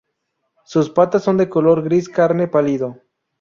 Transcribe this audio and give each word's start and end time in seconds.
Sus 0.65 0.89
patas 0.89 1.21
son 1.23 1.37
de 1.37 1.47
color 1.47 1.83
gris-carne 1.83 2.47
pálido. 2.47 2.97